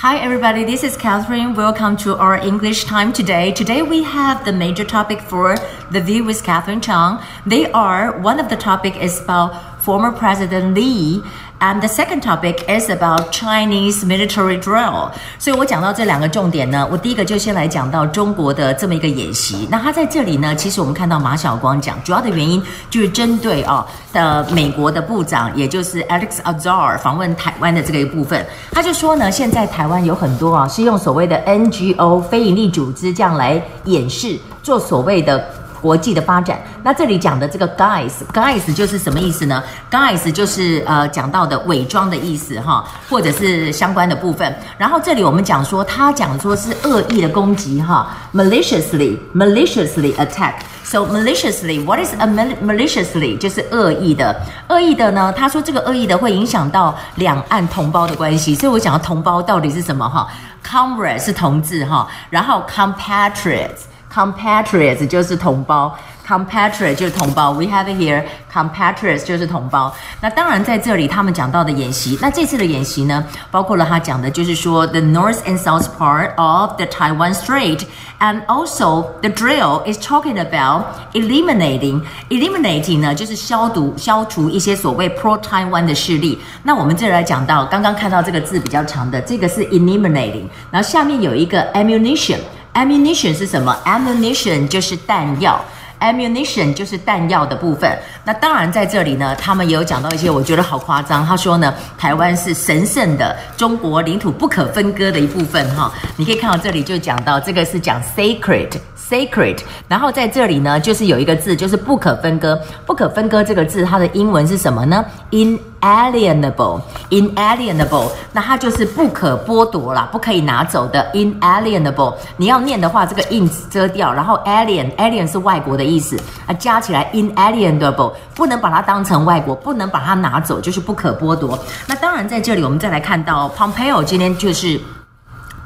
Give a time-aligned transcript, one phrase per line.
[0.00, 1.54] Hi everybody, this is Catherine.
[1.54, 3.50] Welcome to our English time today.
[3.50, 5.56] Today we have the major topic for
[5.90, 7.20] the view with Catherine Chang.
[7.44, 11.22] They are one of the topic is about former President Lee
[11.60, 15.10] And the second topic is about Chinese military drill。
[15.40, 19.66] 所以我讲到这两个重点呢，我第一个就先来讲到中国的这么一个演习。
[19.68, 35.44] 那他在这里呢，其实我们看到马晓光讲，主要的原因就是针对哦的美国的部长，也就是 Alex Azar 访问台湾的这个一部分，他就说呢，现在台湾有很多啊是用所谓的 NGO 非营利组织这样来掩饰，做所谓的。
[35.80, 44.54] 国际的发展，那这里讲的这个 guys，guys 就是什么意思呢？guys 就是呃讲到的伪装的意思哈，或者是相关的部分。
[44.76, 50.54] 然后这里我们讲说，他讲说是恶意的攻击哈，maliciously，maliciously attack。
[50.84, 53.36] So maliciously，what is a maliciously？
[53.36, 54.34] 就是恶意的，
[54.68, 55.32] 恶意的呢？
[55.36, 58.54] 他说这个恶意的会影响到两岸同胞的关系。
[58.54, 60.26] 所以我讲的同胞到底是什么哈
[60.66, 63.84] ？Comrade 是同志哈，然后 compatriots。
[64.13, 67.51] compatriots 就是同胞，compatriot 就是同胞。
[67.51, 68.23] We have here
[68.53, 69.91] compatriots 就是同胞。
[70.21, 77.81] 那当然在这里他们讲到的演习，那这次的演习呢，包括了他讲的就是说 the north and south part of the Taiwan Strait,
[78.19, 86.39] and also the drill is talking about eliminating eliminating 呢就是消毒消除一些所谓 pro Taiwan 的势力。
[86.61, 92.37] 那我们这里来讲到，刚刚看到这个字比较长的，这个是 eliminating，然后下面有一个 ammunition。
[92.74, 95.60] Ammunition 是什么？Ammunition 就是弹药
[96.00, 97.98] ，Ammunition 就是弹药的部分。
[98.24, 101.26] 那当然在这里呢，他们也有讲到一些，我觉得好夸张。
[101.26, 105.74] 他说呢，台湾是神圣的中国领土不可分割的一部分。
[105.74, 108.70] 哈，你可以看到这里就讲到这个是讲 sacred。
[109.08, 112.60] Sacred，然后在这里呢，就是有一个字，就是不可分割。
[112.84, 121.10] 不可分割这个字，它的英文是什么呢？Inalienable，inalienable，那它就是不可剥夺啦，不可以拿走的。
[121.14, 131.58] Inalienable，你要念的话，这个 in 遮掉，然后 alien，alien 是外国的意思，啊，加起来 inalienable，不能把它当成外国，不能把它拿走，就是不可剥夺。
[131.86, 134.78] 那当然在这里，我们再来看到 Pompeo 今天就是。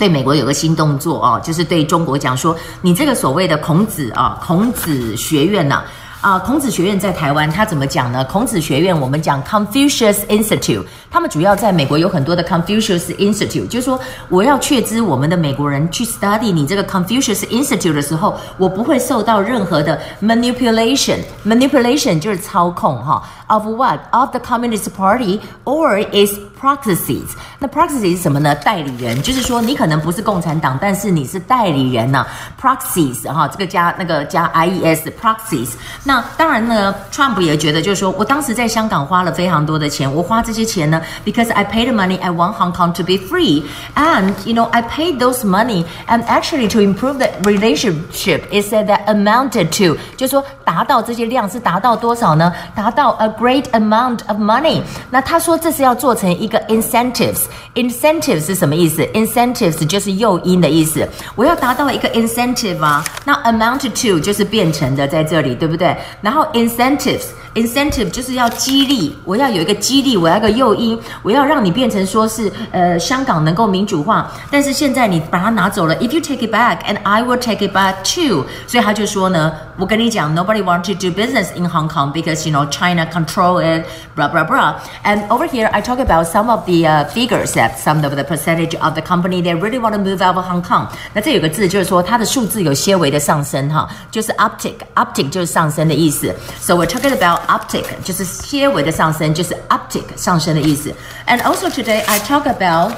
[0.03, 5.85] 对美国有个新动作哦，就是对中国讲说，你这个所谓的孔子啊，孔子学院呢。
[6.23, 8.25] 啊孔子学院在台湾，他怎么讲呢？
[8.27, 24.91] 孔子学院我们讲 Confucius Institute，他们主要在美国有很多的 Confucius Institute，就是说我要确知我们的美国人去 study 你这个 Confucius Institute 的时候，我不会受到任何的 manipulation，manipulation 就是操控哈，of what of the Communist
[24.97, 27.33] Party or its proxies。
[27.59, 28.55] 那 proxies 是什么呢？
[28.55, 32.25] 代理人，就是说你可能不是共产党，但是你是代理人呢
[32.61, 35.71] ，proxies 哈，这个加那个加 i e s proxies
[36.05, 36.12] 那。
[36.12, 43.64] 那当然呢，Trump 也觉得就是说我当时在香港花了非常多的钱，我花这些钱呢，because I paid money I want Hong Kong to be free,
[43.96, 48.42] and you know I paid those money and actually to improve the relationship.
[48.52, 52.54] It said that amounted to 就说达到这些量是达到多少呢？
[52.76, 54.82] 达到 a great amount of money。
[55.10, 59.04] 那他说这是要做成一个 incentives。incentives 是什么意思？
[59.14, 61.08] incentives 就是诱因的意思。
[61.36, 65.96] 我要达到一个 incentive 啊，那 amounted to 就是变成的在这里，对不对？
[66.21, 74.32] 然后 incentives，incentives，incentive 就是要激励，我要有一个激励，我要一个诱因，我要让你变成说是呃香港能够民主化。
[74.52, 78.46] 但是现在你把它拿走了，if you take it back，and I will take it back too。
[78.68, 85.28] 所以他就说呢，我跟你讲，nobody want to do business in Hong Kong because you know China control it，blah blah blah。And
[85.30, 88.76] over here I talk about some of the uh, figures that some of the percentage
[88.76, 90.88] of the company they really want to move out of Hong Kong。
[91.14, 95.88] 那这有个字就是说它的数字有些微的上升哈，就是 uptick，uptick 就是上升。
[95.88, 100.94] 的意思，so we're talking about uptick，就是些微的上升，就是 uptick 上升的意思。
[101.28, 102.94] And also today I talk about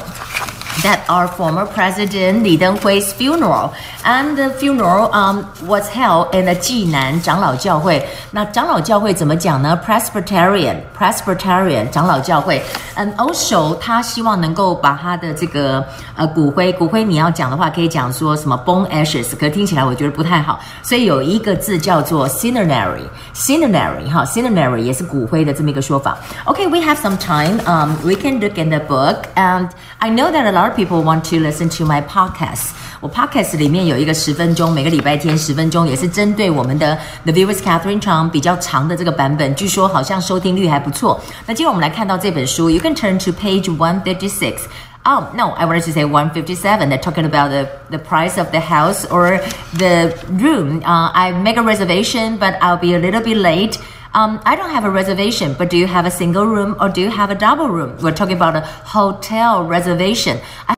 [0.82, 3.74] that our former president Li Denghui's funeral
[4.06, 8.08] and the funeral um was held in the 济南长老教会。
[8.32, 9.78] 那长老教会怎么讲呢？
[9.86, 12.62] Presbyterian Presbyterian 长老教会。
[12.96, 15.84] And also 他希望能够把他的这个
[16.16, 26.18] 呃骨灰，骨灰你要讲的话，可以讲说什么 bone ashes，可听起来我觉得不太好，所以有一个字叫做 cinerary，cinerary 哈，cinerary 也是骨灰的这么一个说法。
[26.46, 27.60] Okay, we have some time.
[27.66, 29.70] Um, we can look in the book, and
[30.00, 32.70] I know that a lot of people want to listen to my podcast.
[33.02, 41.20] 我 podcast 里面有一个十分钟，每个礼拜天十分钟，也是针对我们的 The Viewers Catherine Chang 比较长的这个版本，据说好像收听率还不错。
[41.46, 44.62] 那今天我们来看到这本书，You can turn to page one fifty six.
[45.06, 46.90] Oh no, I wanted to say 157.
[46.90, 49.40] They're talking about the, the price of the house or
[49.78, 50.82] the room.
[50.84, 53.80] Uh, I make a reservation, but I'll be a little bit late.
[54.15, 57.01] Um, I don't have a reservation, but do you have a single room or do
[57.01, 57.99] you have a double room?
[58.01, 60.41] We're talking about a hotel reservation.
[60.69, 60.73] I